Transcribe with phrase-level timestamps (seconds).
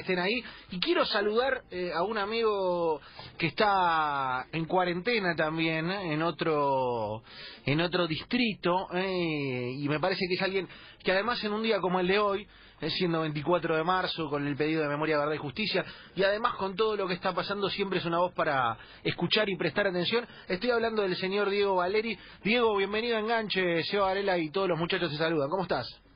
[0.00, 0.42] estén ahí.
[0.70, 3.00] Y quiero saludar eh, a un amigo
[3.38, 7.22] que está en cuarentena también, eh, en otro
[7.66, 10.68] en otro distrito, eh, y me parece que es alguien
[11.02, 12.46] que además en un día como el de hoy,
[12.88, 15.84] siendo 24 de marzo, con el pedido de memoria, verdad y justicia,
[16.16, 19.56] y además con todo lo que está pasando, siempre es una voz para escuchar y
[19.56, 20.26] prestar atención.
[20.48, 22.18] Estoy hablando del señor Diego Valeri.
[22.42, 25.50] Diego, bienvenido a Enganche, Seba Varela y todos los muchachos te saludan.
[25.50, 26.09] ¿Cómo estás?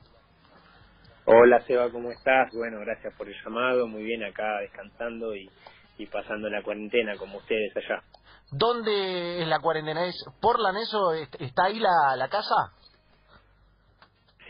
[1.27, 2.53] Hola Seba, ¿cómo estás?
[2.53, 5.49] Bueno, gracias por el llamado, muy bien acá descansando y,
[6.11, 8.03] pasando la cuarentena como ustedes allá.
[8.51, 10.05] ¿Dónde es la cuarentena?
[10.05, 11.13] ¿Es Portland eso?
[11.39, 12.53] ¿Está ahí la, la casa?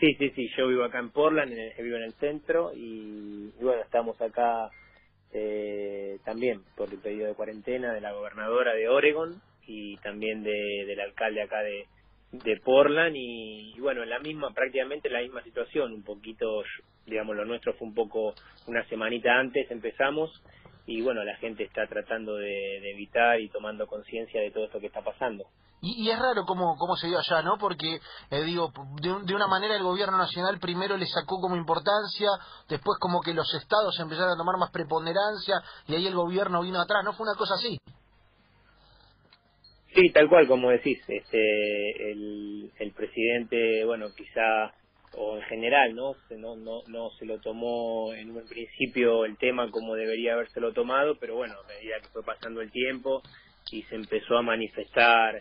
[0.00, 4.20] Sí, sí, sí, yo vivo acá en Portland, vivo en el centro y, bueno, estamos
[4.20, 4.68] acá
[5.32, 10.84] eh, también por el pedido de cuarentena de la gobernadora de Oregon y también de,
[10.86, 11.86] del alcalde acá de,
[12.44, 16.62] de Portland y, bueno, en la misma, prácticamente la misma situación, un poquito,
[17.06, 18.34] digamos, lo nuestro fue un poco
[18.66, 20.42] una semanita antes empezamos
[20.86, 24.86] y bueno, la gente está tratando de, evitar y tomando conciencia de todo esto que
[24.86, 25.44] está pasando.
[25.82, 27.58] Y, es raro cómo, cómo se dio allá, ¿no?
[27.58, 32.28] Porque, eh, digo, de, de, una manera el gobierno nacional primero le sacó como importancia,
[32.68, 36.80] después como que los estados empezaron a tomar más preponderancia y ahí el gobierno vino
[36.80, 37.12] atrás, ¿no?
[37.12, 37.78] Fue una cosa así.
[39.96, 44.74] Sí, tal cual, como decís, este, el, presidente, bueno, quizá,
[45.14, 46.14] o en general, ¿no?
[46.36, 51.16] no, no, no se lo tomó en un principio el tema como debería habérselo tomado,
[51.18, 53.22] pero bueno, a medida que fue pasando el tiempo
[53.72, 55.40] y se empezó a manifestar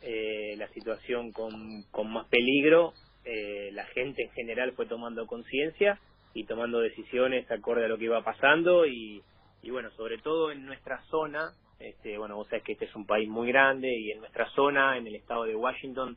[0.00, 2.94] eh, la situación con, con más peligro,
[3.24, 6.00] eh, la gente en general fue tomando conciencia
[6.34, 9.22] y tomando decisiones acorde a lo que iba pasando y,
[9.62, 13.06] y bueno, sobre todo en nuestra zona, este, bueno, vos sabés que este es un
[13.06, 16.16] país muy grande y en nuestra zona, en el estado de Washington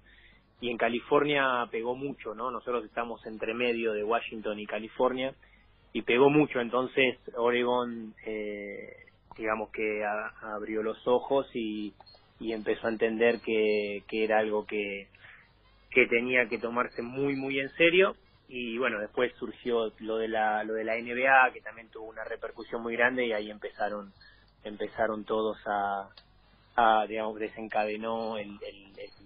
[0.62, 2.52] y en California pegó mucho, ¿no?
[2.52, 5.34] Nosotros estamos entre medio de Washington y California
[5.94, 8.96] y pegó mucho, entonces Oregon, eh,
[9.38, 10.04] digamos que
[10.42, 11.94] abrió los ojos y,
[12.40, 15.08] empezó a entender que, que era algo que,
[15.90, 18.16] que tenía que tomarse muy, muy en serio
[18.48, 22.24] y bueno después surgió lo de la lo de la NBA que también tuvo una
[22.24, 24.14] repercusión muy grande y ahí empezaron
[24.66, 26.10] empezaron todos a,
[26.76, 28.60] a digamos, desencadenó el,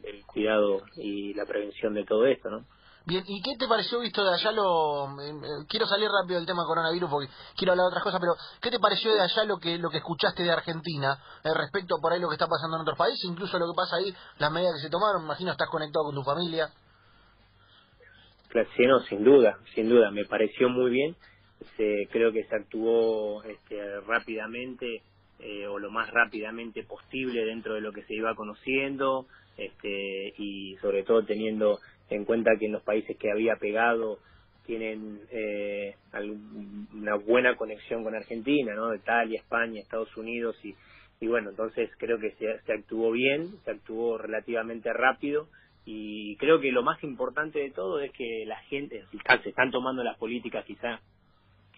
[0.04, 2.66] el, cuidado y la prevención de todo esto, ¿no?
[3.06, 5.20] Bien, ¿y qué te pareció visto de allá lo...
[5.20, 8.34] Eh, eh, quiero salir rápido del tema coronavirus porque quiero hablar de otras cosas, pero
[8.62, 12.14] ¿qué te pareció de allá lo que lo que escuchaste de Argentina eh, respecto por
[12.14, 14.76] ahí lo que está pasando en otros países, incluso lo que pasa ahí, las medidas
[14.76, 15.24] que se tomaron?
[15.24, 16.70] Imagino estás conectado con tu familia.
[18.76, 21.16] Sí, no, sin duda, sin duda, me pareció muy bien.
[21.78, 25.04] Se, creo que se actuó este, rápidamente
[25.40, 29.26] eh, o lo más rápidamente posible dentro de lo que se iba conociendo
[29.58, 31.80] este, y sobre todo teniendo
[32.10, 34.20] en cuenta que en los países que había pegado
[34.66, 35.96] tienen eh,
[36.94, 38.94] una buena conexión con Argentina, ¿no?
[38.94, 40.76] Italia, España, Estados Unidos y,
[41.20, 45.48] y bueno, entonces creo que se, se actuó bien, se actuó relativamente rápido
[45.86, 49.04] y creo que lo más importante de todo es que la gente,
[49.44, 51.02] se están tomando las políticas quizá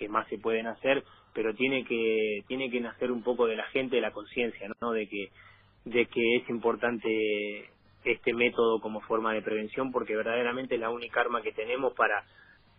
[0.01, 3.65] que más se pueden hacer, pero tiene que tiene que nacer un poco de la
[3.65, 4.91] gente, de la conciencia, ¿no?
[4.91, 5.29] De que
[5.85, 7.69] de que es importante
[8.03, 12.25] este método como forma de prevención porque verdaderamente es la única arma que tenemos para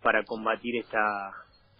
[0.01, 1.31] para combatir esta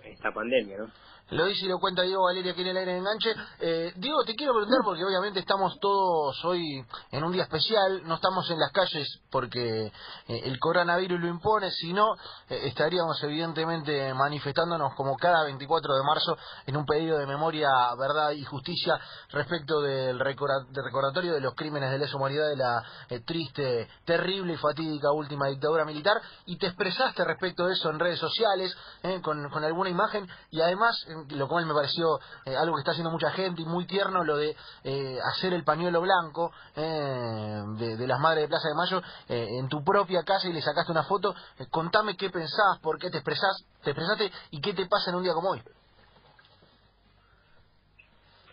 [0.06, 0.88] esta pandemia, ¿no?
[1.30, 3.34] Lo dice y lo cuenta Diego Valeria aquí en el aire de enganche.
[3.60, 8.16] Eh, Diego, te quiero preguntar porque obviamente estamos todos hoy en un día especial, no
[8.16, 9.92] estamos en las calles porque eh,
[10.28, 12.14] el coronavirus lo impone, sino
[12.50, 18.32] eh, estaríamos evidentemente manifestándonos como cada 24 de marzo en un pedido de memoria, verdad
[18.32, 22.84] y justicia respecto del recordatorio de los crímenes de lesa humanidad de la
[23.26, 28.20] triste, terrible y fatídica última dictadura militar y te expresaste respecto de eso en redes
[28.20, 28.76] sociales
[29.22, 30.96] con, con alguna imagen y además
[31.32, 34.38] lo cual me pareció eh, algo que está haciendo mucha gente y muy tierno, lo
[34.38, 39.68] de eh, hacer el pañuelo blanco eh, de, las Madres de Plaza de Mayo en
[39.70, 41.34] tu propia casa y le sacaste una foto.
[41.70, 45.24] contame qué pensás, por qué te expresás, te expresaste y qué te pasa en un
[45.24, 45.62] día como hoy.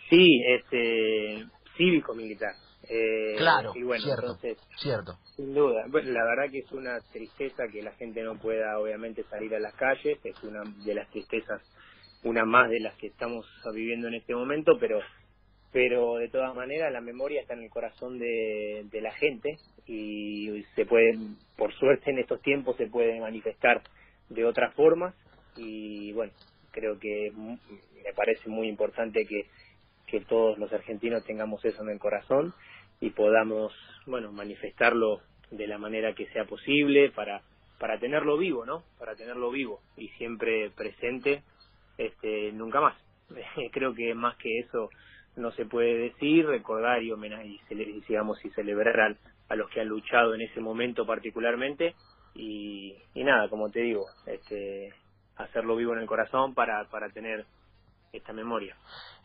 [0.09, 1.47] Sí, este,
[1.77, 2.55] cívico militar.
[3.39, 5.19] claro, y bueno, cierto, entonces, cierto.
[5.37, 5.85] Sin duda.
[5.89, 9.61] Bueno, la verdad que es una tristeza que la gente no pueda, obviamente, salir a
[9.61, 10.19] las calles.
[10.25, 11.63] Es una de las tristezas
[12.25, 15.01] una más de las que estamos viviendo en este momento, pero
[15.73, 20.65] pero de todas maneras la memoria está en el corazón de, de la gente y
[20.75, 21.17] se puede,
[21.57, 23.81] por suerte en estos tiempos se puede manifestar
[24.29, 25.15] de otras formas
[25.57, 26.33] y bueno,
[26.73, 29.47] creo que me parece muy importante que,
[30.07, 32.53] que todos los argentinos tengamos eso en el corazón
[33.01, 33.73] y podamos,
[34.07, 35.21] bueno, manifestarlo
[35.53, 37.43] de la manera que sea posible para
[37.79, 38.85] para tenerlo vivo, ¿no?
[38.99, 41.43] Para tenerlo vivo y siempre presente
[42.01, 42.97] este, nunca más.
[43.73, 44.91] Creo que más que eso
[45.37, 49.17] no se puede decir, recordar y homenaje y, y celebrar
[49.49, 51.95] a, los que han luchado en ese momento particularmente
[52.35, 54.93] y, y nada, como te digo, este,
[55.37, 57.45] hacerlo vivo en el corazón para, para tener
[58.13, 58.77] esta memoria.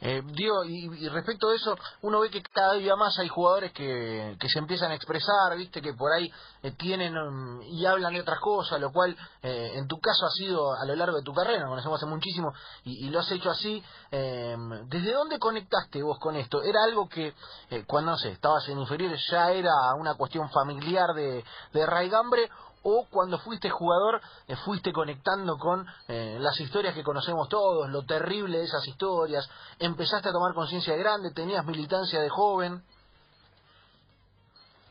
[0.02, 4.36] Eh, Diego, y, respecto a eso, uno ve que cada día más hay jugadores que,
[4.40, 8.22] que se empiezan a expresar, viste, que por ahí eh, tienen um, y hablan de
[8.22, 11.34] otras cosas, lo cual eh, en tu caso ha sido a lo largo de tu
[11.34, 12.54] carrera, conocemos hace muchísimo
[12.84, 13.82] y, lo has hecho así.
[14.12, 16.62] Em, ¿Desde dónde conectaste vos con esto?
[16.62, 17.34] ¿Era algo que
[17.70, 22.50] eh, cuando, no sé, estabas en inferiores ya era una cuestión familiar de, de Raigambre
[22.88, 28.06] o cuando fuiste jugador eh, fuiste conectando con eh, las historias que conocemos todos, lo
[28.06, 29.50] terrible de esas historias,
[29.80, 32.82] empezaste a tomar conciencia de grande, tenías militancia de joven.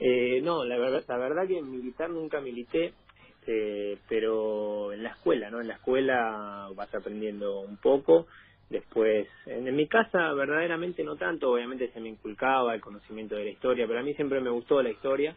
[0.01, 2.95] Eh, no, la verdad, la verdad que militar nunca milité,
[3.39, 5.61] este, pero en la escuela, ¿no?
[5.61, 8.27] En la escuela vas aprendiendo un poco.
[8.71, 13.45] Después, en, en, mi casa verdaderamente no tanto, obviamente se me inculcaba el conocimiento de
[13.45, 15.37] la historia, pero a mí siempre me gustó la historia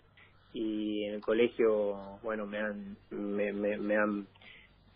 [0.54, 4.28] y en el colegio, bueno, me han, me, me, han,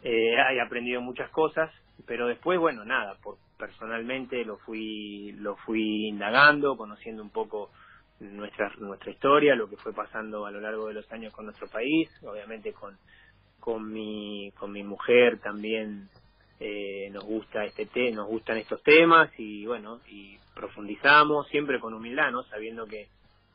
[0.04, 1.72] eh, he aprendido muchas cosas,
[2.06, 3.18] pero después, bueno, nada,
[3.58, 7.70] personalmente lo fui, lo fui indagando, conociendo un poco
[8.20, 11.68] nuestra, nuestra historia, lo que fue pasando a lo largo de los años con nuestro
[11.68, 12.98] país, obviamente con,
[13.60, 16.10] con mi, con mi mujer también
[16.60, 21.94] eh, nos gusta este te nos gustan estos temas y bueno, y profundizamos siempre con
[21.94, 22.44] humildad, ¿no?
[22.44, 23.08] Sabiendo que,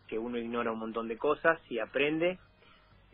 [0.06, 2.38] que uno ignora un montón de cosas y aprende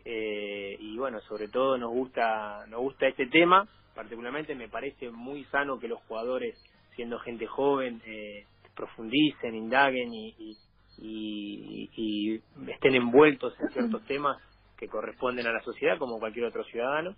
[0.05, 3.67] eh, y bueno sobre todo nos gusta nos gusta este tema.
[3.95, 6.55] Particularmente me parece muy sano que los jugadores
[6.95, 8.45] siendo gente joven eh,
[8.75, 10.57] profundicen indaguen y,
[10.97, 12.41] y, y,
[12.71, 14.37] estén envueltos en ciertos temas
[14.77, 17.15] que corresponden a la sociedad como cualquier otro ciudadano.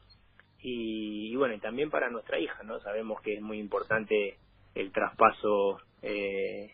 [0.61, 4.37] Y, bueno y también para nuestra hija no sabemos que es muy importante
[4.73, 6.73] el traspaso eh,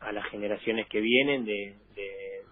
[0.00, 1.76] a las generaciones que vienen de,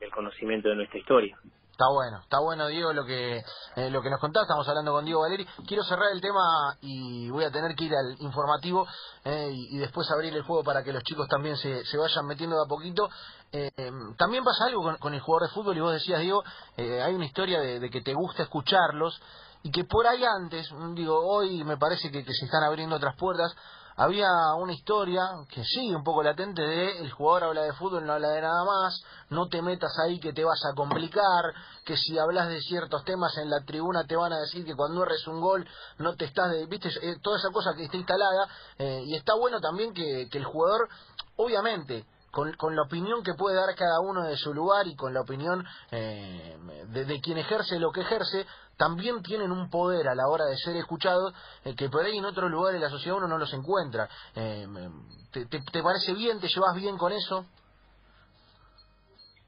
[0.00, 1.36] del conocimiento de nuestra historia.
[1.78, 3.36] Está bueno, está bueno Diego lo que
[3.76, 5.46] eh, lo que nos contás, estamos hablando con Diego Valeri.
[5.64, 8.84] Quiero cerrar el tema y voy a tener que ir al informativo
[9.24, 12.56] eh, y, después abrir el juego para que los chicos también se, se vayan metiendo
[12.56, 13.08] de a poquito.
[13.52, 13.70] Eh,
[14.16, 16.42] también pasa algo con, el jugador de fútbol y vos decías Diego,
[16.76, 19.22] hay una historia de, que te gusta escucharlos
[19.62, 23.54] y que por ahí antes, digo, hoy me parece que se están abriendo otras puertas
[23.98, 25.22] había una historia
[25.52, 28.64] que sigue un poco latente de el jugador habla de fútbol, no habla de nada
[28.64, 31.52] más, no te metas ahí que te vas a complicar,
[31.84, 35.02] que si hablas de ciertos temas en la tribuna te van a decir que cuando
[35.02, 35.66] erres un gol
[35.98, 38.48] no te estás de, viste, eh, toda esa cosa que está instalada,
[38.78, 40.88] eh, y está bueno también que, que el jugador,
[41.34, 45.12] obviamente, con, con, la opinión que puede dar cada uno de su lugar y con
[45.12, 46.56] la opinión eh,
[46.90, 48.46] de, de, quien ejerce lo que ejerce,
[48.78, 51.34] también tienen un poder a la hora de ser escuchados
[51.64, 54.08] eh, que por ahí en otros lugares de la sociedad uno no los encuentra.
[54.34, 54.66] Eh,
[55.32, 56.40] ¿te, parece bien?
[56.40, 57.44] ¿Te llevas bien con eso?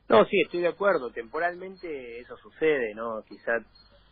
[0.09, 1.11] No, sí, estoy de acuerdo.
[1.11, 3.23] Temporalmente eso sucede, ¿no?
[3.23, 3.63] Quizás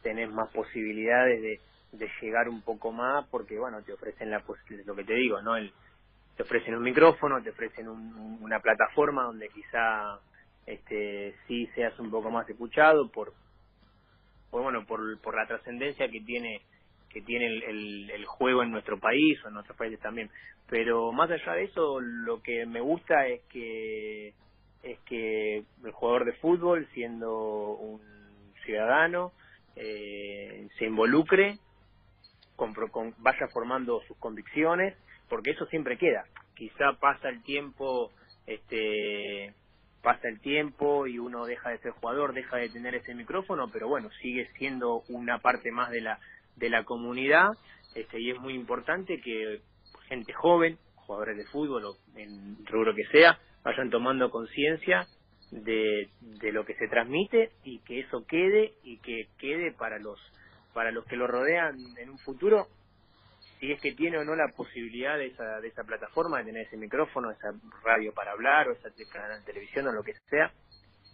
[0.02, 1.60] tenés más posibilidades de,
[1.98, 4.42] de llegar un poco más porque, bueno, te ofrecen la
[4.86, 5.56] lo que te digo, ¿no?
[5.56, 5.72] El,
[6.36, 10.20] te ofrecen un micrófono, te ofrecen una plataforma donde quizá
[10.66, 13.32] este sí seas un poco más escuchado por
[14.50, 16.62] por bueno por, por la trascendencia que tiene
[17.10, 20.30] que tiene el, el, juego en nuestro país o en otros países también.
[20.68, 24.34] Pero más allá de eso lo que me gusta es que
[24.82, 28.00] es que el jugador de fútbol siendo un
[28.64, 29.32] ciudadano
[29.76, 31.58] eh, se involucre
[32.56, 32.75] con,
[33.18, 34.96] vaya formando sus convicciones
[35.28, 36.25] porque eso siempre queda.
[36.54, 38.11] Quizá pasa el tiempo
[38.46, 39.54] este
[40.02, 43.88] pasa el tiempo y uno deja de ser jugador, deja de tener ese micrófono, pero
[43.88, 46.19] bueno, sigue siendo una parte más de la
[46.57, 47.50] de la comunidad
[47.95, 49.61] este, y es muy importante que
[50.09, 55.07] gente joven, jugadores de fútbol o en rubro que sea, vayan tomando conciencia
[55.50, 60.19] de, de lo que se transmite y que eso quede y que quede para los
[60.75, 62.69] para los que lo rodean en un futuro
[63.58, 66.66] si es que tiene o no la posibilidad de esa, de esa plataforma, de tener
[66.66, 67.52] ese micrófono, esa
[67.84, 70.52] radio para hablar o esa canal de televisión o lo que sea,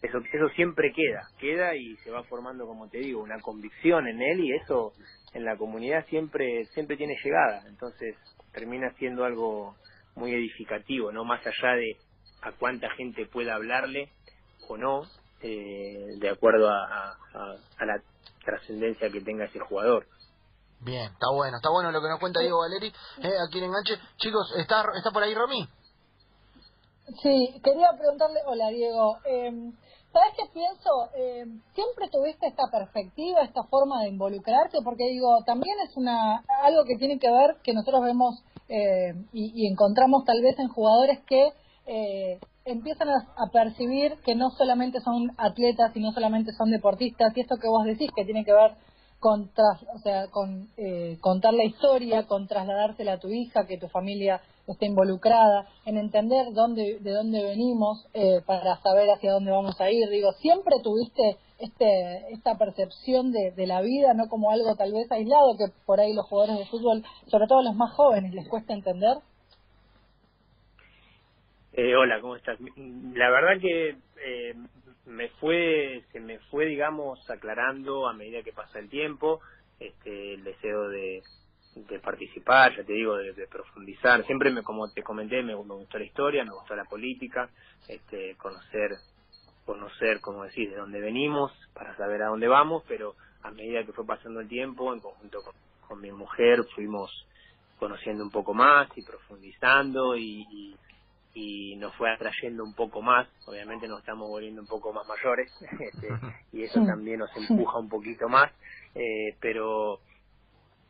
[0.03, 4.21] eso, eso siempre queda, queda y se va formando, como te digo, una convicción en
[4.21, 4.93] él y eso
[5.33, 8.17] en la comunidad siempre, siempre tiene llegada, entonces
[8.53, 9.77] termina siendo algo
[10.15, 11.97] muy edificativo, no más allá de
[12.43, 14.11] a cuánta gente pueda hablarle
[14.69, 15.03] o no,
[15.41, 17.17] eh, de acuerdo a,
[17.79, 18.01] a la
[18.45, 20.07] trascendencia que tenga ese jugador.
[20.81, 23.99] Bien, está bueno, está bueno lo que nos cuenta Diego Valeri, eh, aquí en Enganche.
[24.19, 25.67] Chicos, ¿está, ¿está por ahí Romy?
[27.23, 29.73] Sí, quería preguntarle, hola Diego, eh,
[30.15, 30.91] ¿sabes qué pienso?
[31.17, 34.79] Eh, ¿Siempre tuviste esta perspectiva, esta forma de involucrarte?
[34.83, 39.67] Porque digo, también es una algo que tiene que ver, que nosotros vemos eh, y,
[39.67, 41.51] encontramos tal vez en jugadores que
[41.87, 47.41] eh, empiezan a, percibir que no solamente son atletas y no solamente son deportistas, y
[47.41, 48.75] esto que vos decís que tiene que ver
[49.25, 53.89] con, o sea, con eh, contar la historia, con trasladársela a tu hija, que tu
[53.89, 59.81] familia esté involucrada, en entender dónde, de dónde venimos eh, para saber hacia dónde vamos
[59.81, 60.11] a ir.
[60.11, 65.11] Digo, siempre tuviste este, esta percepción de, de, la vida, no como algo tal vez
[65.11, 68.75] aislado, que por ahí los jugadores de fútbol, sobre todo los más jóvenes, les cuesta
[68.75, 69.17] entender.
[71.73, 72.59] Eh, hola, ¿cómo estás?
[72.61, 74.55] La verdad que eh,
[75.07, 79.41] me fue, se me fue, digamos, aclarando a medida que pasa el tiempo,
[79.79, 81.23] este, el deseo de,
[81.75, 84.25] de participar, ya te digo, de, profundizar.
[84.27, 87.49] Siempre, me, como te comenté, me, gustó la historia, me gustó la política,
[87.89, 88.93] este, conocer,
[89.67, 93.93] conocer, como decís, de dónde venimos, para saber a dónde vamos, pero a medida que
[93.93, 97.27] fue pasando el tiempo, en conjunto con, mi mujer, fuimos
[97.79, 100.77] conociendo un poco más y profundizando y, y,
[101.77, 103.29] nos fue atrayendo un poco más.
[103.47, 106.09] Obviamente nos estamos volviendo un poco más mayores este,
[106.53, 108.53] y eso también nos empuja un poquito más,
[108.95, 110.01] eh, pero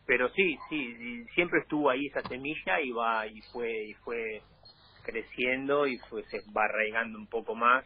[0.07, 4.43] pero sí, sí, siempre estuvo ahí esa semilla y va y fue y fue
[5.03, 7.85] creciendo y fue se va arraigando un poco más,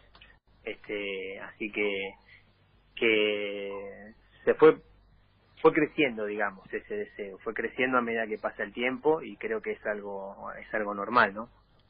[0.64, 2.10] este, así que
[2.96, 4.78] que se fue
[5.60, 9.60] fue creciendo, digamos, ese deseo, fue creciendo a medida que pasa el tiempo y creo
[9.60, 11.48] que es algo es algo normal, ¿no?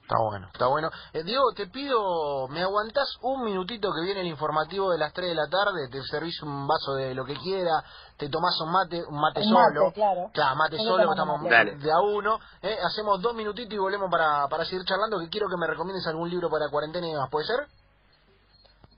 [0.08, 0.90] Está bueno, está bueno.
[1.12, 5.28] Eh, Diego, te pido, ¿me aguantás un minutito que viene el informativo de las 3
[5.28, 5.86] de la tarde?
[5.92, 7.84] Te servís un vaso de lo que quiera,
[8.16, 9.84] te tomás un mate, un mate solo.
[9.84, 10.30] Mate, claro.
[10.32, 12.38] Claro, mate solo, estamos de a uno.
[12.62, 16.06] Eh, hacemos dos minutitos y volvemos para, para seguir charlando, que quiero que me recomiendes
[16.06, 17.66] algún libro para cuarentena y demás, ¿puede ser?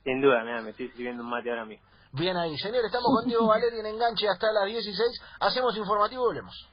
[0.04, 1.84] Sin duda, mira, me estoy sirviendo un mate ahora mismo.
[2.12, 5.20] Bien ahí, señor, estamos contigo, Valeria, en enganche hasta las 16.
[5.40, 6.70] Hacemos informativo y volvemos.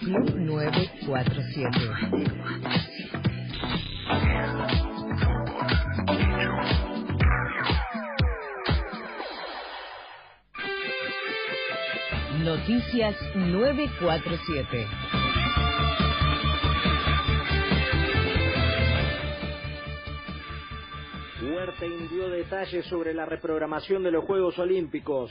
[0.00, 1.78] Club 947.
[12.42, 14.86] Noticias 947.
[21.42, 25.30] Huerta dio detalles sobre la reprogramación de los Juegos Olímpicos.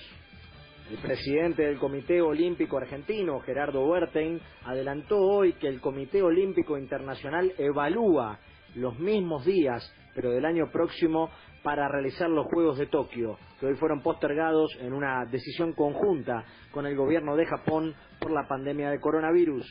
[0.90, 7.54] El presidente del Comité Olímpico Argentino, Gerardo Huertein, adelantó hoy que el Comité Olímpico Internacional
[7.60, 8.40] evalúa
[8.74, 11.30] los mismos días, pero del año próximo,
[11.62, 16.88] para realizar los Juegos de Tokio, que hoy fueron postergados en una decisión conjunta con
[16.88, 19.68] el gobierno de Japón por la pandemia de coronavirus.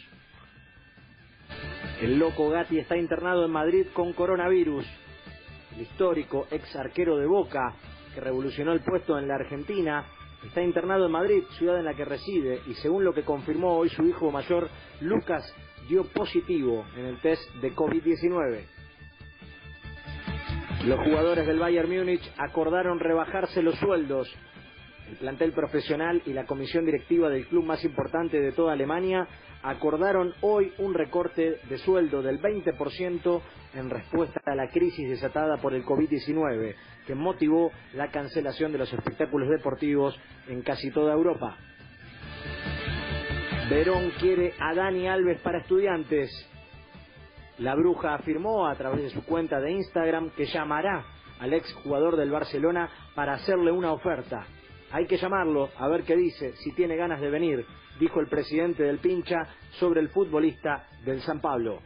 [2.01, 4.87] El loco Gatti está internado en Madrid con coronavirus.
[5.75, 7.75] El histórico ex arquero de Boca,
[8.15, 10.07] que revolucionó el puesto en la Argentina,
[10.45, 13.89] Está internado en Madrid, ciudad en la que reside, y según lo que confirmó hoy
[13.89, 14.69] su hijo mayor,
[15.01, 15.53] Lucas
[15.89, 18.61] dio positivo en el test de COVID-19.
[20.87, 24.33] Los jugadores del Bayern Múnich acordaron rebajarse los sueldos.
[25.11, 29.27] El plantel profesional y la comisión directiva del club más importante de toda Alemania
[29.63, 33.41] acordaron hoy un recorte de sueldo del 20%
[33.75, 36.75] en respuesta a la crisis desatada por el COVID-19,
[37.07, 41.57] que motivó la cancelación de los espectáculos deportivos en casi toda Europa.
[43.69, 46.31] Verón quiere a Dani Alves para estudiantes.
[47.59, 51.05] La bruja afirmó a través de su cuenta de Instagram que llamará
[51.39, 54.47] al ex jugador del Barcelona para hacerle una oferta.
[54.91, 57.67] Hay que llamarlo a ver qué dice, si tiene ganas de venir,
[57.99, 59.47] dijo el presidente del Pincha
[59.79, 61.81] sobre el futbolista del San Pablo.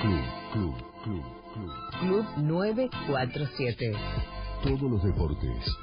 [0.00, 1.70] Club, club, club, club.
[2.00, 3.92] Club 947.
[4.62, 5.76] Todos los deportes.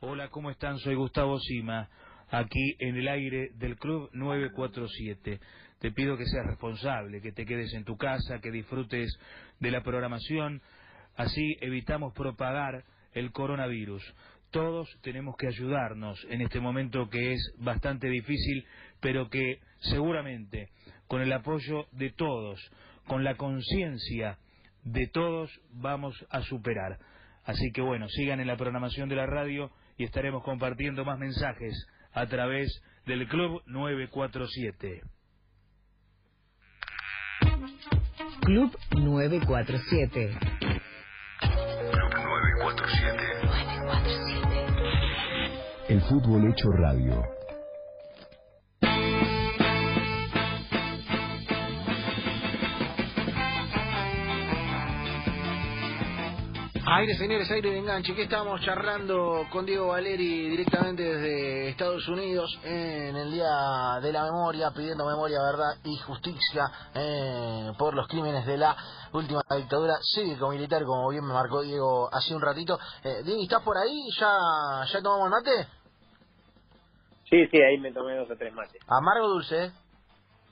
[0.00, 0.78] Hola, ¿cómo están?
[0.78, 1.88] Soy Gustavo Sima,
[2.32, 5.38] aquí en el aire del Club 947.
[5.78, 9.16] Te pido que seas responsable, que te quedes en tu casa, que disfrutes
[9.60, 10.60] de la programación.
[11.14, 14.02] Así evitamos propagar el coronavirus
[14.52, 18.66] todos tenemos que ayudarnos en este momento que es bastante difícil,
[19.00, 20.68] pero que seguramente
[21.08, 22.60] con el apoyo de todos,
[23.06, 24.38] con la conciencia
[24.84, 26.98] de todos, vamos a superar.
[27.44, 31.74] Así que bueno, sigan en la programación de la radio y estaremos compartiendo más mensajes
[32.12, 35.02] a través del Club 947.
[38.42, 40.38] Club 947.
[41.40, 43.12] Club 947.
[45.88, 47.31] El fútbol hecho radio.
[56.94, 58.14] Aire, señores, aire de enganche.
[58.14, 64.24] Que estamos charlando con Diego Valeri directamente desde Estados Unidos en el Día de la
[64.24, 68.76] Memoria, pidiendo memoria, verdad y justicia eh, por los crímenes de la
[69.14, 72.78] última dictadura cívico-militar, como bien me marcó Diego hace un ratito.
[73.04, 73.98] Eh, Diego, ¿estás por ahí?
[74.20, 75.68] ¿Ya, ¿Ya tomamos el mate?
[77.30, 78.82] Sí, sí, ahí me tomé dos o tres mates.
[78.86, 79.64] ¿Amargo o dulce?
[79.64, 79.72] eh?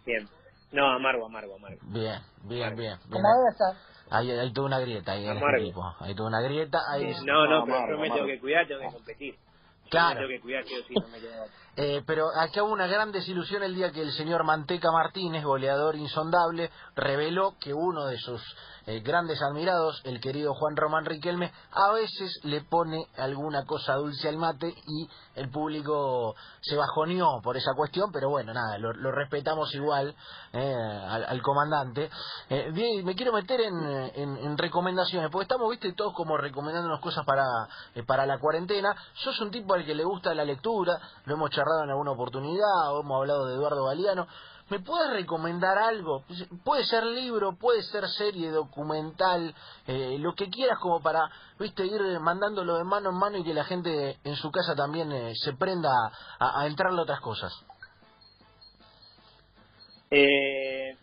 [0.06, 0.26] Bien.
[0.72, 1.80] No, amargo, amargo, amargo.
[1.82, 2.76] Bien, bien, bien.
[2.76, 2.98] bien.
[3.10, 3.89] Como debe ser.
[4.10, 5.94] Hay, hay toda una grieta ahí en este equipo.
[6.00, 6.78] Hay toda una grieta.
[6.90, 8.14] Ahí No, no, No, pero amargo, yo me amargo.
[8.14, 9.34] tengo que cuidar, tengo que competir.
[9.34, 10.20] Yo Claro.
[10.20, 11.54] Me tengo que cuidar, sí o sí, no me queda otra.
[11.76, 15.96] Eh, pero acá hubo una gran desilusión el día que el señor Manteca Martínez, goleador
[15.96, 18.42] insondable, reveló que uno de sus
[18.86, 24.28] eh, grandes admirados, el querido Juan Román Riquelme, a veces le pone alguna cosa dulce
[24.28, 29.74] al mate y el público se bajoneó por esa cuestión, pero bueno, nada, lo, respetamos
[29.74, 30.14] igual
[30.52, 30.74] eh,
[31.08, 32.10] al, al comandante.
[32.48, 37.44] Eh, bien, me quiero meter en recomendaciones, porque estamos, viste, todos como recomendándonos cosas para,
[37.94, 38.94] eh, para la cuarentena.
[39.14, 42.92] Sos un tipo al que le gusta la lectura, lo hemos charlado en alguna oportunidad,
[42.92, 44.26] o hemos hablado de Eduardo Galeano.
[44.68, 46.22] ¿Me puedes recomendar algo?
[46.62, 49.52] Puede ser libro, puede ser serie, documental,
[49.86, 53.52] eh, lo que quieras como para, viste, ir mandándolo de mano en mano y que
[53.52, 55.90] la gente en su casa también eh, se prenda
[56.38, 57.52] a, a entrarle a otras cosas.
[60.12, 60.96] Eh,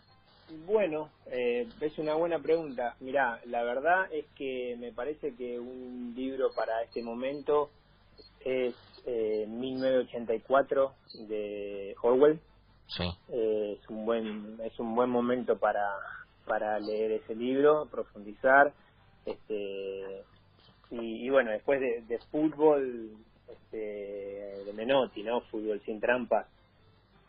[0.66, 2.94] bueno, eh, es una buena pregunta.
[3.00, 7.70] Mirá, la verdad es que me parece que un libro para este momento
[8.40, 8.74] es
[9.10, 10.92] eh, 1984
[11.28, 12.38] de Orwell.
[12.88, 13.04] Sí.
[13.30, 15.88] Eh, es un buen es un buen momento para
[16.46, 18.72] para leer ese libro, profundizar,
[19.24, 20.22] este
[20.90, 23.12] y, y bueno después de, de fútbol
[23.48, 23.76] este,
[24.66, 26.46] de Menotti, no fútbol sin trampas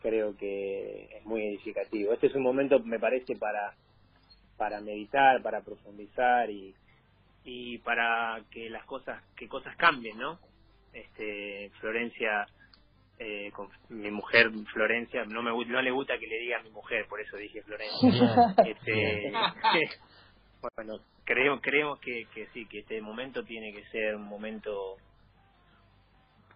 [0.02, 2.12] creo que es muy edificativo.
[2.12, 3.74] Este es un momento, me parece, para
[4.56, 6.74] para meditar, para profundizar y,
[7.44, 10.38] y para que las cosas que cosas cambien, ¿no?
[10.92, 12.46] Este Florencia,
[13.18, 16.70] eh, con mi mujer Florencia, no me no le gusta que le diga a mi
[16.70, 18.54] mujer, por eso dije Florencia.
[18.66, 19.32] Este,
[20.76, 24.96] bueno, creemos creemos que, que sí, que este momento tiene que ser un momento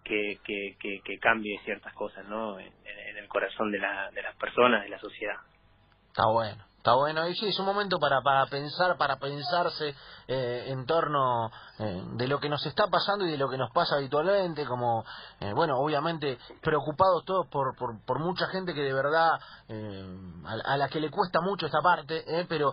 [0.03, 2.59] que, que, que, que cambie ciertas cosas, ¿no?
[2.59, 5.37] En, en el corazón de, la, de las personas, de la sociedad.
[6.07, 7.27] Está bueno, está bueno.
[7.27, 9.95] Y sí, es un momento para, para pensar, para pensarse
[10.27, 13.71] eh, en torno eh, de lo que nos está pasando y de lo que nos
[13.71, 15.03] pasa habitualmente, como,
[15.39, 19.31] eh, bueno, obviamente preocupados todos por, por, por mucha gente que de verdad,
[19.67, 22.71] eh, a, a la que le cuesta mucho esta parte, eh, pero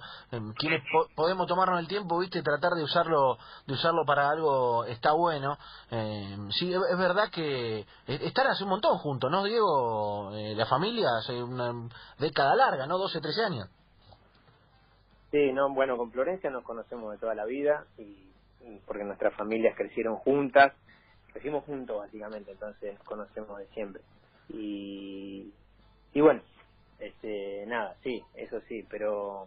[0.58, 5.12] quienes po- podemos tomarnos el tiempo, viste, tratar de usarlo, de usarlo para algo está
[5.12, 5.56] bueno.
[6.50, 10.30] Sí, es, es verdad que están hace un montón juntos, ¿no, Diego?
[10.32, 11.72] La familia hace una
[12.18, 12.98] década larga, ¿no?
[12.98, 13.68] 12, 13 años.
[15.32, 18.32] Sí, no, bueno, con Florencia nos conocemos de toda la vida y
[18.64, 20.72] y porque nuestras familias crecieron juntas,
[21.32, 24.02] crecimos juntos básicamente, entonces nos conocemos de siempre.
[24.48, 25.52] Y,
[26.12, 26.42] y bueno,
[26.98, 29.46] este, nada, sí, eso sí, pero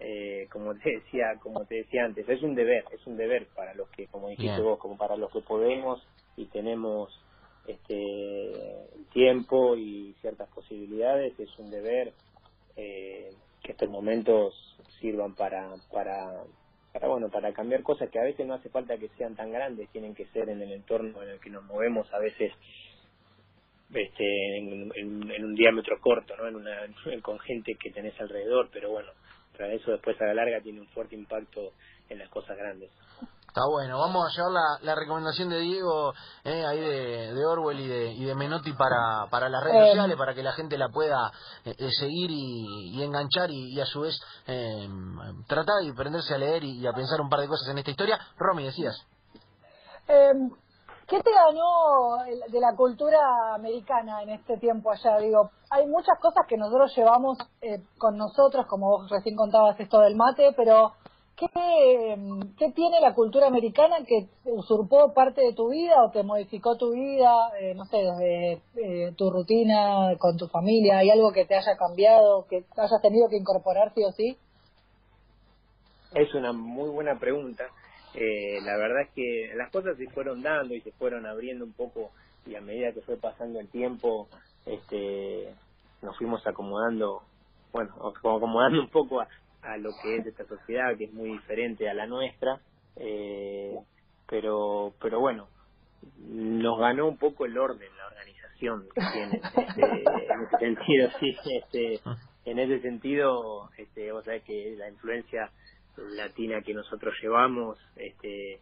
[0.00, 3.74] eh, como te decía, como te decía antes, es un deber, es un deber para
[3.74, 4.64] los que, como dijiste Bien.
[4.64, 6.02] vos, como para los que podemos
[6.36, 7.12] y tenemos
[7.66, 12.14] este tiempo y ciertas posibilidades, es un deber
[12.76, 14.54] eh, que estos momentos
[15.00, 16.44] sirvan para, para,
[16.92, 19.88] para, bueno, para cambiar cosas que a veces no hace falta que sean tan grandes,
[19.90, 22.52] tienen que ser en el entorno en el que nos movemos, a veces
[23.94, 26.48] este, en, un diámetro corto, ¿no?
[26.48, 26.76] En una,
[27.22, 29.10] con gente que tenés alrededor, pero bueno,
[29.56, 31.72] tras eso después a la larga tiene un fuerte impacto
[32.08, 32.90] en las cosas grandes.
[33.58, 36.12] Está bueno, vamos a llevar la, la recomendación de Diego
[36.44, 39.88] eh, ahí de, de Orwell y de, y de Menotti para, para las redes Eh.
[39.88, 41.32] sociales, para que la gente la pueda
[41.64, 44.14] eh, eh, seguir y, y enganchar y, y a su vez
[44.46, 44.88] eh,
[45.48, 47.90] tratar y prenderse a leer y, y a pensar un par de cosas en esta
[47.90, 48.20] historia.
[48.36, 48.94] Romy, decías.
[50.06, 50.30] Eh,
[51.08, 53.18] ¿Qué te ganó de la cultura
[53.56, 55.18] americana en este tiempo allá?
[55.18, 59.98] Digo, hay muchas cosas que nosotros llevamos eh, con nosotros, como vos recién contabas esto
[59.98, 60.92] del mate, pero
[61.38, 66.22] ¿qué, em, ¿qué tiene la cultura americana que usurpó parte de tu vida o te
[66.22, 67.50] modificó tu vida?
[67.60, 68.02] Eh, no sé,
[68.76, 73.28] eh, tu rutina con tu familia, ¿hay algo que te haya cambiado, que hayas tenido
[73.28, 74.36] que incorporar sí o sí?
[76.14, 77.64] Es una muy buena pregunta.
[78.14, 81.72] Eh, la verdad es que las cosas se fueron dando y se fueron abriendo un
[81.72, 82.10] poco
[82.46, 84.26] y a medida que fue pasando el tiempo,
[84.64, 85.52] este,
[86.00, 87.22] nos fuimos acomodando,
[87.72, 89.28] bueno, acomodando un poco a,
[89.68, 92.60] a lo que es esta sociedad que es muy diferente a la nuestra,
[92.96, 93.76] eh,
[94.28, 95.48] pero, pero bueno,
[96.18, 101.36] nos ganó un poco el orden, la organización que tiene, este, en ese sentido, sí,
[101.52, 102.00] este,
[102.44, 105.50] en ese sentido, este, vos sabés que la influencia
[105.96, 108.60] latina que nosotros llevamos, este,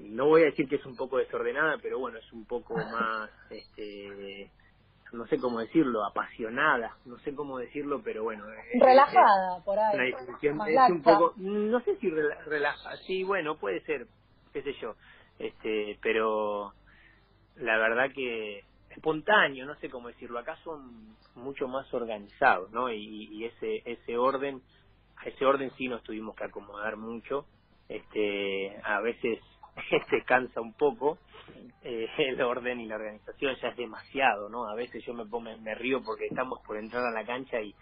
[0.00, 3.30] no voy a decir que es un poco desordenada, pero bueno, es un poco más,
[3.50, 4.50] este,
[5.12, 8.44] no sé cómo decirlo, apasionada, no sé cómo decirlo, pero bueno.
[8.78, 9.94] Relajada, por ahí.
[9.94, 14.06] Una discusión, es un poco, no sé si relaja, sí, bueno, puede ser,
[14.52, 14.94] qué sé yo,
[15.38, 16.72] este, pero
[17.56, 22.90] la verdad que espontáneo, no sé cómo decirlo, acá son mucho más organizados, ¿no?
[22.90, 24.60] Y, y ese ese orden,
[25.16, 27.46] a ese orden sí nos tuvimos que acomodar mucho,
[27.88, 29.38] este, a veces
[29.90, 31.18] este cansa un poco
[31.82, 35.50] eh, el orden y la organización ya es demasiado no a veces yo me pongo
[35.60, 37.74] me, río porque estamos por entrar a la cancha y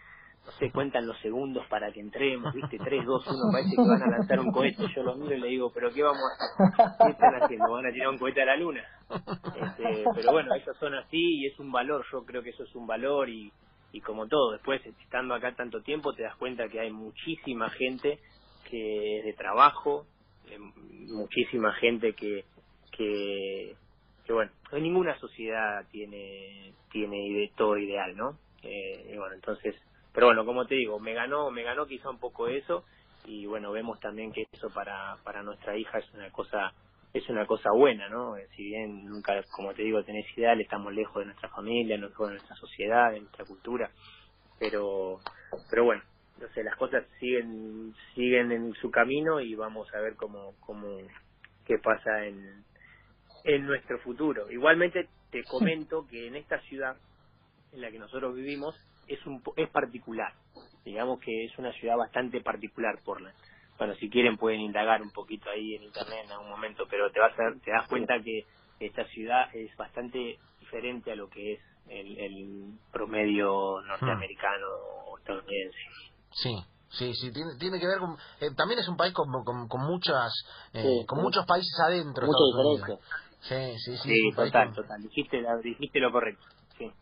[0.45, 4.03] no sé cuentan los segundos para que entremos viste tres dos uno parece que van
[4.03, 4.87] a lanzar un cohete.
[4.95, 6.23] Yo lo miro y le digo pero qué vamos
[6.69, 10.55] a qué están haciendo van a tirar un cohete a la luna este, pero bueno
[10.55, 13.53] ellos son así y es un valor yo creo que eso es un valor y
[13.93, 18.21] y como todo después estando acá tanto tiempo te das cuenta que hay muchísima gente
[18.69, 20.07] que de trabajo
[20.51, 22.45] eh, muchísima gente que,
[22.93, 23.77] que,
[24.29, 28.39] bueno, ninguna sociedad tiene, tiene todo ideal, ¿no?
[28.63, 29.75] Eh, y bueno, entonces,
[30.13, 32.85] pero bueno, como te digo, me ganó, me ganó quizá un poco eso
[33.25, 36.73] y bueno, vemos también que eso para, para nuestra hija es una cosa
[37.13, 38.37] es una cosa buena, ¿no?
[38.37, 42.29] Eh, si bien nunca, como te digo, tenés ideal, estamos lejos de nuestra familia, lejos
[42.29, 43.91] de nuestra sociedad, de nuestra cultura,
[44.59, 45.21] pero,
[45.71, 46.03] pero bueno,
[46.37, 50.99] entonces las cosas siguen siguen en su camino y vamos a ver cómo cómo
[51.65, 52.65] qué pasa en
[53.45, 54.51] en nuestro futuro.
[54.51, 56.97] Igualmente te comento que en esta ciudad
[57.73, 58.75] en la que nosotros vivimos
[59.09, 60.33] es un es particular.
[60.85, 63.35] Digamos que es una ciudad bastante particular Portland
[63.79, 67.21] bueno si quieren pueden indagar un poquito ahí en internet en algún momento pero te
[67.21, 68.45] vas a, te das cuenta que
[68.81, 74.67] esta ciudad es bastante diferente a lo que es el, el promedio norteamericano
[75.07, 75.79] o estadounidense
[76.33, 76.55] Sí,
[76.91, 78.17] sí, sí, tiene, tiene que ver con...
[78.41, 80.33] Eh, también es un país con, con, muchas,
[80.73, 82.27] eh, con muchos países adentro.
[82.27, 82.99] Mucho
[83.41, 84.09] Sí, sí, sí.
[84.09, 85.03] Sí, total, total.
[85.03, 86.45] Dijiste, dijiste lo correcto,
[86.77, 86.93] sí.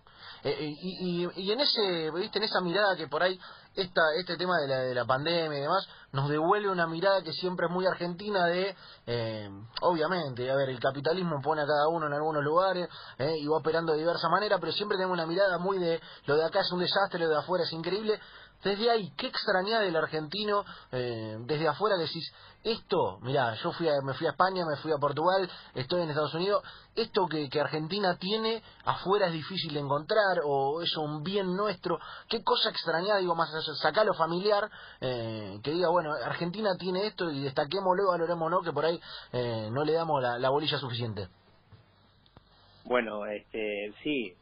[0.45, 3.41] Eh, y, y, y, en ese, viste, en esa mirada que por ahí
[3.75, 7.33] esta, este tema de la, de la pandemia y demás nos devuelve una mirada que
[7.33, 12.07] siempre es muy argentina de, eh, obviamente, a ver, el capitalismo pone a cada uno
[12.07, 15.57] en algunos lugares eh, y va operando de diversa manera, pero siempre tenemos una mirada
[15.59, 18.21] muy de lo de acá es un desastre, lo de afuera es increíble,
[18.65, 22.33] desde ahí, ¿qué extraña del argentino eh, desde afuera decís,
[22.65, 26.09] esto, mirá, yo fui a, me fui a España, me fui a Portugal, estoy en
[26.09, 31.55] Estados Unidos, esto que, Argentina tiene afuera es difícil de encontrar o es un bien
[31.55, 31.99] nuestro,
[32.29, 33.51] ¿qué cosa extraña, digo, más
[33.83, 38.87] saca lo familiar, eh, que diga, bueno, Argentina tiene esto y destaquémoslo, valorémoslo, que por
[38.87, 38.99] ahí
[39.33, 41.29] eh, no le damos la, la bolilla suficiente?
[42.85, 44.35] Bueno, este, sí,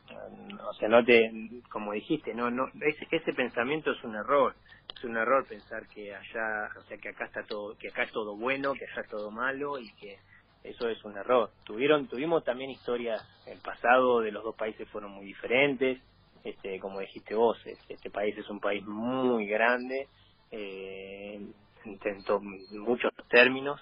[0.68, 1.30] o sea, no te,
[1.70, 4.54] como dijiste, no, no, ese, ese pensamiento es un error,
[4.96, 8.10] es un error pensar que allá, o sea, que acá está todo, que acá es
[8.10, 10.18] todo bueno, que allá es todo malo y que
[10.64, 11.50] eso es un error.
[11.64, 16.00] Tuvieron, tuvimos también historias, el pasado de los dos países fueron muy diferentes,
[16.42, 20.08] este, como dijiste vos, este, este país es un país muy grande,
[20.50, 21.40] eh,
[21.84, 23.80] en muchos términos,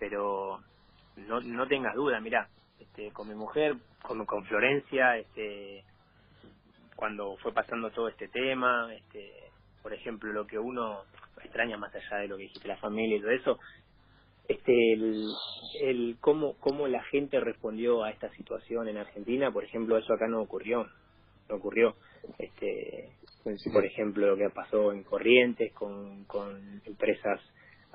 [0.00, 0.60] pero
[1.16, 2.48] no, no tengas duda, mira,
[2.92, 5.82] este, con mi mujer, con, con Florencia, este,
[6.94, 9.32] cuando fue pasando todo este tema, este,
[9.82, 11.04] por ejemplo, lo que uno
[11.42, 13.58] extraña más allá de lo que dijiste, la familia y todo eso,
[14.46, 15.26] este, el,
[15.80, 20.28] el cómo, cómo la gente respondió a esta situación en Argentina, por ejemplo, eso acá
[20.28, 20.86] no ocurrió,
[21.48, 21.96] no ocurrió.
[22.38, 23.10] Este,
[23.72, 27.40] por ejemplo, lo que pasó en Corrientes con, con empresas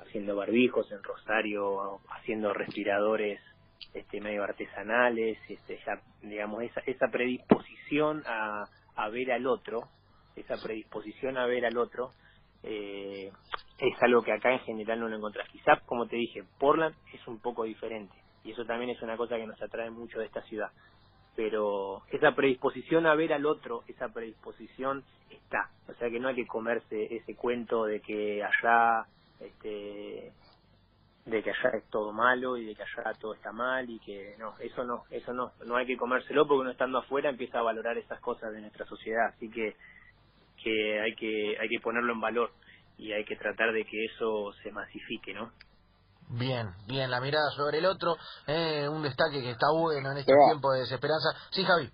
[0.00, 3.40] haciendo barbijos, en Rosario haciendo respiradores
[3.94, 8.64] este medio artesanales este ya digamos esa esa predisposición a,
[8.96, 9.88] a ver al otro
[10.36, 12.12] esa predisposición a ver al otro
[12.62, 13.30] eh,
[13.78, 15.48] es algo que acá en general no lo encontrás.
[15.50, 18.14] Quizás como te dije Portland es un poco diferente
[18.44, 20.70] y eso también es una cosa que nos atrae mucho de esta ciudad.
[21.36, 25.70] Pero esa predisposición a ver al otro esa predisposición está.
[25.88, 29.06] O sea que no hay que comerse ese cuento de que allá
[29.38, 30.32] este
[31.28, 34.34] de que allá es todo malo y de que allá todo está mal y que
[34.38, 37.62] no, eso no, eso no, no hay que comérselo porque uno estando afuera empieza a
[37.62, 39.76] valorar esas cosas de nuestra sociedad, así que
[40.62, 42.50] que hay que hay que ponerlo en valor
[42.96, 45.52] y hay que tratar de que eso se masifique, ¿no?
[46.30, 50.32] Bien, bien, la mirada sobre el otro, eh, un destaque que está bueno en este
[50.48, 51.28] tiempo de desesperanza.
[51.50, 51.88] Sí, Javi.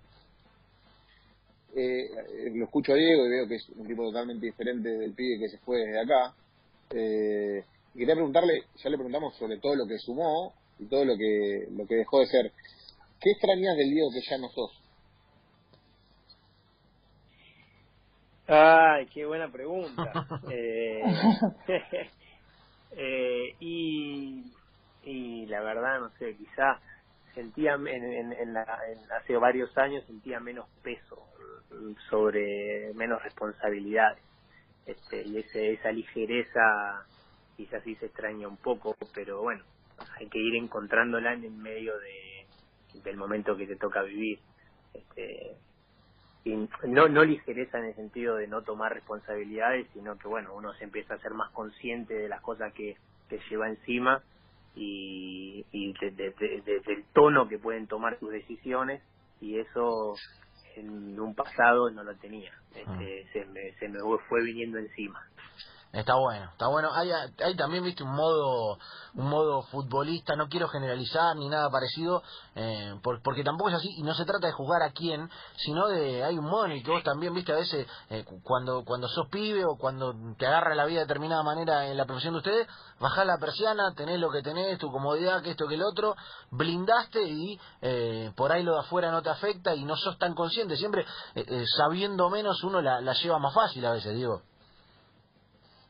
[1.77, 5.39] Eh, lo escucho a Diego y veo que es un tipo totalmente diferente del pibe
[5.39, 6.33] que se fue desde acá.
[6.89, 7.63] Eh,
[7.95, 11.67] y quería preguntarle, ya le preguntamos sobre todo lo que sumó y todo lo que,
[11.71, 12.51] lo que dejó de ser.
[13.21, 14.71] ¿Qué extrañas del Diego que ya no sos?
[18.47, 20.19] Ay, qué buena pregunta.
[20.49, 21.03] eh,
[22.97, 24.53] Eh, y,
[25.03, 26.79] y la verdad, no sé, quizá
[27.33, 31.27] sentía en, en, en la, en- hace varios años sentía menos peso
[32.09, 34.23] sobre menos responsabilidades
[34.85, 37.05] este, y ese, esa ligereza
[37.55, 39.65] quizás sí se extraña un poco pero bueno
[40.19, 42.49] hay que ir encontrándola en el medio de,
[42.93, 44.43] del momento que te toca vivir.
[44.93, 45.59] Este,
[46.45, 46.55] y
[46.87, 50.85] no no ligereza en el sentido de no tomar responsabilidades sino que bueno uno se
[50.85, 52.97] empieza a ser más consciente de las cosas que,
[53.29, 54.23] que lleva encima
[54.75, 59.03] y, y de- de- de- de- del tono que pueden tomar tus decisiones
[59.41, 60.23] y eso
[60.75, 62.53] en un pasado no lo tenía.
[62.73, 65.21] Este, se me se me fue viniendo encima
[65.95, 66.89] Está bueno, está bueno.
[66.93, 68.77] Hay, hay también, viste, un modo
[69.13, 72.21] un modo futbolista, no quiero generalizar ni nada parecido,
[72.55, 75.87] eh, por- porque tampoco es así, y no se trata de juzgar a quién, sino
[75.87, 78.83] de, hay un modo en el que vos también, viste, a veces, eh, cu- cuando
[78.83, 82.33] cuando sos pibe o cuando te agarra la vida de determinada manera en la profesión
[82.33, 82.67] de ustedes,
[82.99, 86.15] bajás la persiana, tenés lo que tenés, tu comodidad, que esto, que el otro,
[86.51, 90.33] blindaste y eh, por ahí lo de afuera no te afecta y no sos tan
[90.35, 91.05] consciente, siempre
[91.35, 94.41] eh, eh, sabiendo menos uno la lleva más fácil a veces, digo.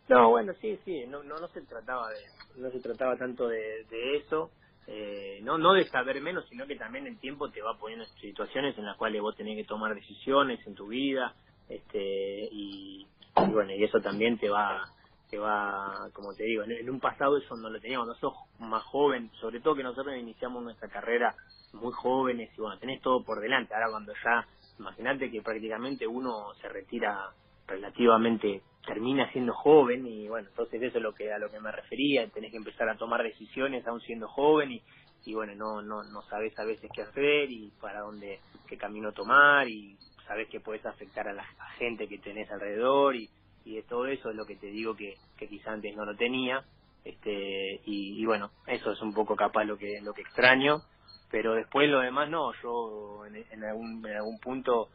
[0.09, 2.19] No, bueno, sí, sí, no, no, no se trataba de,
[2.57, 4.51] no se trataba tanto de, de eso,
[4.87, 8.21] eh, no, no de saber menos, sino que también el tiempo te va poniendo en
[8.21, 11.33] situaciones en las cuales vos tenés que tomar decisiones en tu vida,
[11.69, 13.07] este, y,
[13.51, 14.89] bueno, y eso también te va,
[15.29, 18.83] te va, como te digo, en, en un pasado eso no lo teníamos, nosotros más
[18.85, 21.35] joven, sobre todo que nosotros iniciamos nuestra carrera
[21.73, 24.47] muy jóvenes y bueno, tenés todo por delante, ahora cuando ya,
[24.79, 27.31] imagínate que prácticamente uno se retira
[27.67, 31.71] relativamente termina siendo joven y bueno entonces eso es lo que a lo que me
[31.71, 34.83] refería tenés que empezar a tomar decisiones aún siendo joven y,
[35.25, 39.11] y bueno no no no sabes a veces qué hacer y para dónde qué camino
[39.11, 41.45] tomar y sabes que puedes afectar a la
[41.77, 43.29] gente que tenés alrededor y,
[43.65, 46.15] y de todo eso es lo que te digo que, que quizá antes no lo
[46.15, 46.63] tenía
[47.03, 50.81] este y, bueno eso es un poco capaz lo que lo que extraño
[51.29, 54.89] pero después lo demás no yo en algún en algún punto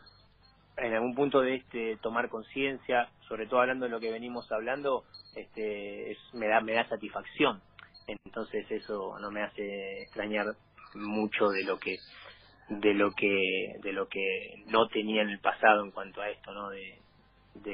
[0.80, 5.04] en algún punto de este tomar conciencia, sobre todo hablando de lo que venimos hablando,
[5.36, 7.62] este es, me da me da satisfacción.
[8.08, 10.46] Entonces eso no me hace extrañar
[10.94, 11.98] mucho de lo que
[12.68, 16.52] de lo que de lo que no tenía en el pasado en cuanto a esto,
[16.52, 16.70] ¿no?
[16.70, 16.98] De,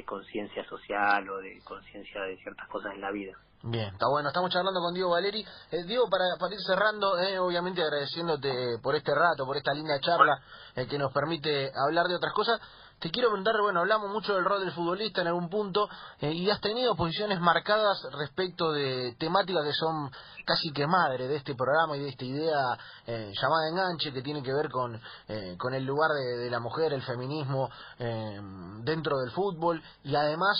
[0.05, 3.33] conciencia social o de conciencia de ciertas cosas en la vida.
[3.63, 4.29] Bien, está bueno.
[4.29, 5.43] Estamos charlando con Diego Valeri.
[5.71, 9.99] Eh, Diego, para, para ir cerrando, eh, obviamente agradeciéndote por este rato, por esta linda
[9.99, 10.39] charla
[10.75, 12.61] eh, que nos permite hablar de otras cosas.
[12.99, 15.87] Te quiero preguntar, bueno, hablamos mucho del rol del futbolista en algún punto
[16.19, 20.09] eh, y has tenido posiciones marcadas respecto de temáticas que son
[20.47, 24.41] casi que madre de este programa y de esta idea eh, llamada enganche que tiene
[24.41, 28.39] que ver con, eh, con el lugar de, la mujer, el feminismo eh,
[28.83, 30.57] dentro del fútbol y además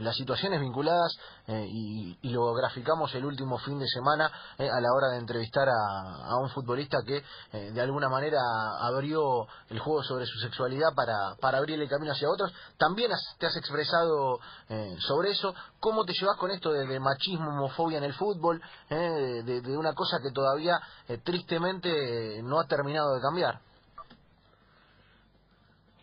[0.00, 1.12] las situaciones vinculadas
[1.48, 6.36] y, y lo graficamos el último fin de semana a la hora de entrevistar a,
[6.36, 7.24] un futbolista que
[7.72, 8.38] de alguna manera
[8.80, 12.52] abrió el juego sobre su sexualidad para abrirle camino hacia otros.
[12.78, 15.54] También has- te has expresado eh, sobre eso.
[15.80, 18.60] ¿Cómo te llevas con esto de, machismo, homofobia en el fútbol?
[18.90, 23.60] eh, de, de- una cosa que todavía eh, tristemente eh, no ha terminado de cambiar.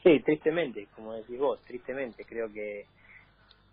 [0.04, 2.88] Sí, tristemente, como decís vos, tristemente, creo que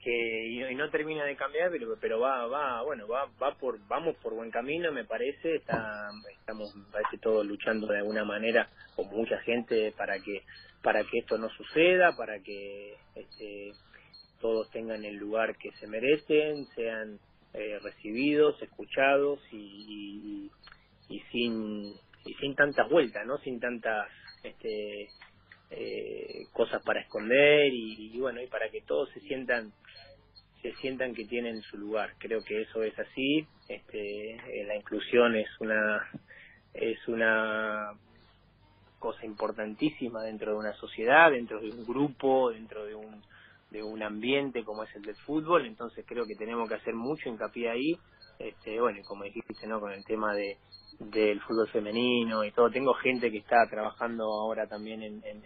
[0.00, 4.16] que y no, termina de cambiar, pero pero va va bueno va va por vamos
[4.16, 5.56] por buen camino, me parece.
[5.56, 6.10] Está,
[6.40, 10.44] estamos parece todos luchando de alguna manera, como mucha gente, para que
[10.84, 13.72] para que esto no suceda, para que este,
[14.40, 17.18] todos tengan el lugar que se merecen, sean
[17.54, 20.50] eh, recibidos, escuchados y,
[21.08, 21.94] y, sin
[22.26, 24.08] y sin tantas vueltas, no, sin tantas
[24.42, 25.08] este
[25.70, 29.72] eh, cosas para esconder y, y bueno y para que todos se sientan
[30.60, 32.14] se sientan que tienen su lugar.
[32.18, 36.10] Creo que eso es así este eh, la inclusión es una
[36.74, 37.92] es una
[39.04, 43.22] cosa importantísima dentro de una sociedad dentro de un grupo dentro de un
[43.70, 45.66] de un ambiente como es el del fútbol.
[45.66, 47.98] Entonces creo que tenemos que hacer mucho hincapié ahí.
[48.38, 50.56] Este bueno como dijiste no con el tema de
[50.98, 52.70] del fútbol femenino y todo.
[52.70, 55.42] Tengo gente que está trabajando ahora también en, en,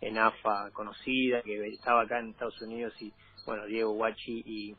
[0.00, 3.12] en, AFA conocida que estaba acá en Estados Unidos y
[3.46, 4.74] bueno Diego Guachi y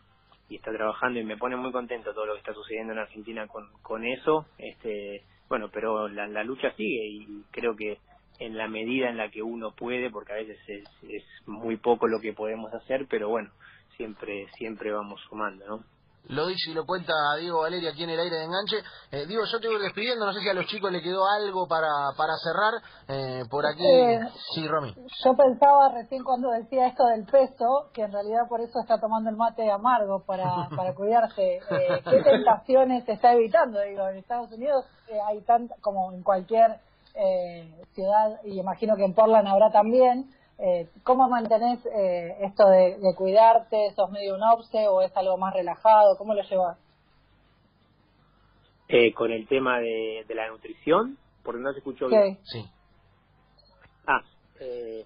[0.50, 3.72] está trabajando y me pone muy contento todo lo que está sucediendo en Argentina con,
[3.82, 4.46] con eso.
[4.58, 8.00] Este bueno pero la, la lucha sigue y creo que
[8.40, 12.08] en la medida en la que uno puede porque a veces es, es muy poco
[12.08, 13.52] lo que podemos hacer pero bueno
[13.96, 15.84] siempre siempre vamos sumando no
[16.30, 18.78] lo dice y lo cuenta Diego Valeria aquí en el aire de enganche.
[19.12, 21.68] Eh, Diego, yo te voy despidiendo, no sé si a los chicos le quedó algo
[21.68, 22.82] para, para cerrar.
[23.08, 24.20] Eh, por aquí, Eh,
[24.54, 24.96] sí, Romy.
[25.24, 29.30] Yo pensaba recién cuando decía esto del peso, que en realidad por eso está tomando
[29.30, 31.58] el mate amargo para, para cuidarse.
[31.58, 33.80] Eh, ¿Qué tentaciones se está evitando?
[33.82, 36.80] Digo, en Estados Unidos eh, hay tanta, como en cualquier
[37.16, 40.32] eh, ciudad, y imagino que en Portland habrá también.
[40.60, 43.92] Eh, ¿Cómo mantenés eh, esto de, de cuidarte?
[43.96, 46.18] ¿Sos medio un obse o es algo más relajado?
[46.18, 46.78] ¿Cómo lo llevas?
[48.88, 52.38] Eh, con el tema de, de la nutrición, porque no se escuchó bien.
[52.44, 52.62] Sí.
[52.62, 52.70] Sí.
[54.06, 54.22] Ah,
[54.60, 55.06] eh,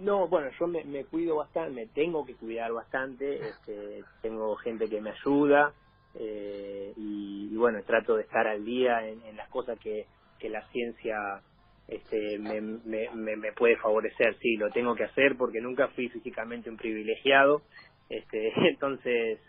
[0.00, 4.88] no, bueno, yo me, me cuido bastante, me tengo que cuidar bastante, este, tengo gente
[4.88, 5.72] que me ayuda
[6.14, 10.06] eh, y, y bueno, trato de estar al día en, en las cosas que,
[10.38, 11.40] que la ciencia
[11.88, 16.08] este, me, me, me, me puede favorecer, sí, lo tengo que hacer porque nunca fui
[16.08, 17.62] físicamente un privilegiado,
[18.08, 19.40] este, entonces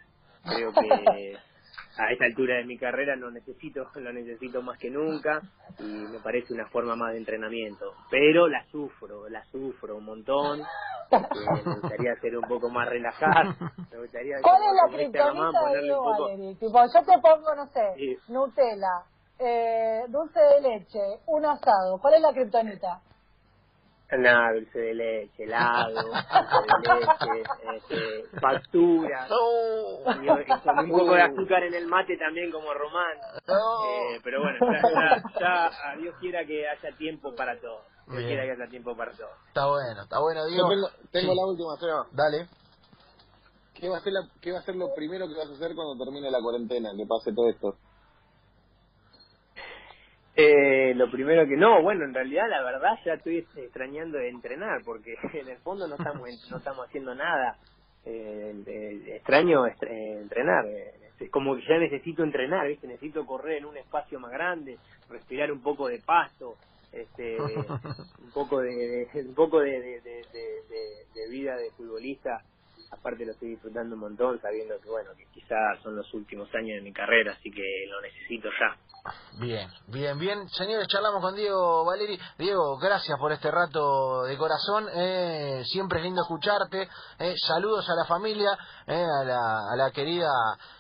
[0.44, 1.38] creo que
[1.98, 5.42] a esta altura de mi carrera lo necesito, lo necesito más que nunca
[5.80, 7.94] y me parece una forma más de entrenamiento.
[8.10, 10.62] Pero la sufro, la sufro un montón.
[11.10, 13.56] porque me gustaría ser un poco más relajado.
[13.92, 16.30] Me gustaría ¿Cuál es la este criptonita de Diego poco.
[16.60, 18.18] Tipo, yo te pongo, no sé, Sí.
[18.30, 19.04] Nutella,
[19.44, 22.00] eh, dulce de leche, un asado.
[22.02, 23.04] ¿Cuál es la criptonita?
[24.12, 27.42] Nada, dulce de leche, helado, dulce de leche,
[27.76, 29.28] este, factura.
[30.22, 33.18] Y, y con un poco de azúcar en el mate también como Román.
[33.88, 37.82] Eh, pero bueno, ya, ya, ya, a Dios quiera que haya tiempo para todo.
[38.08, 38.28] Dios Bien.
[38.28, 39.32] quiera que haya tiempo para todo.
[39.48, 40.70] Está bueno, está bueno, Diego.
[40.70, 41.38] tengo, tengo Sí.
[41.38, 42.08] la última, Seba.
[42.14, 42.50] Dale.
[43.74, 45.76] ¿Qué va, a ser la- ¿Qué va a ser lo primero que vas a hacer
[45.76, 47.80] cuando termine la cuarentena, que pase todo esto?
[50.36, 54.84] Eh, lo primero que no, bueno, en realidad la verdad ya estoy extrañando de entrenar
[54.86, 57.60] porque en el fondo no estamos no estamos haciendo nada.
[58.06, 59.74] Eh, eh, extraño eh,
[60.22, 62.88] entrenar, eh, es como que ya necesito entrenar, ¿viste?
[62.88, 66.60] Necesito correr en un espacio más grande, respirar un poco de pasto,
[66.92, 67.78] este
[68.20, 69.82] un poco de, de- un poco de-
[71.14, 72.46] de vida de futbolista.
[72.94, 76.76] Aparte lo estoy disfrutando un montón sabiendo que bueno, que quizás son los últimos años
[76.78, 78.78] de mi carrera, así que lo necesito ya.
[79.42, 80.48] Bien, bien, bien.
[80.50, 82.18] Señores, charlamos con Diego Valeri.
[82.38, 84.88] Diego, gracias por este rato de corazón.
[84.96, 86.88] Eh, siempre es lindo escucharte.
[87.20, 90.30] Eh, saludos a la familia, eh, a, la, a la querida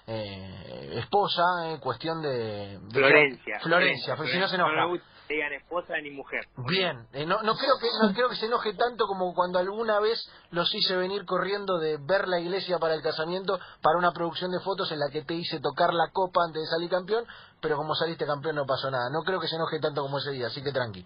[0.08, 2.80] eh, esposa, eh, cuestión de...
[2.80, 3.60] de- Florencia.
[3.60, 4.88] Florencia, porque si no se enoja.
[5.34, 6.46] No que digan esposa ni mujer.
[6.67, 10.00] Bien, eh, no, no creo que no creo que se enoje tanto como cuando alguna
[10.00, 10.19] vez
[10.52, 14.60] los hice venir corriendo de ver la iglesia para el casamiento para una producción de
[14.60, 17.26] fotos en la que te hice tocar la copa antes de salir campeón,
[17.62, 19.10] pero como saliste campeón no pasó nada.
[19.10, 21.06] No creo que se enoje tanto como ese día, así que tranqui.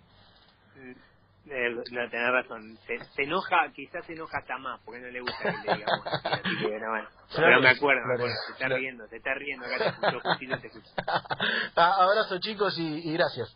[1.50, 2.78] Eh, no, tenés razón.
[2.86, 6.06] Se, se enoja, quizás se enoja hasta más, porque no le gusta que le digamos
[6.06, 6.58] así.
[6.60, 7.10] Que, no, bueno.
[7.36, 8.36] Pero me acuerdo, me acuerdo.
[8.48, 9.66] Se está riendo, se está riendo.
[9.66, 9.96] Acá
[10.60, 10.72] te te.
[11.76, 13.56] Ah, Abrazo chicos y, y gracias.